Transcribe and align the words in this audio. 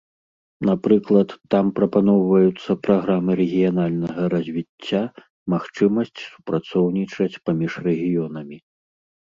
Напрыклад, 0.69 1.29
там 1.55 1.65
прапаноўваюцца 1.79 2.77
праграмы 2.87 3.31
рэгіянальнага 3.41 4.21
развіцця, 4.37 5.03
магчымасць 5.57 6.19
супрацоўнічаць 6.29 7.35
паміж 7.49 7.73
рэгіёнамі. 7.87 8.57